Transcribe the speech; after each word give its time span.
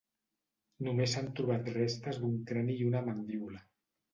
Només 0.87 1.13
s'han 1.17 1.29
trobat 1.41 1.69
restes 1.75 2.19
d'un 2.25 2.41
crani 2.53 2.79
i 2.81 2.89
una 2.91 3.07
mandíbula. 3.11 3.63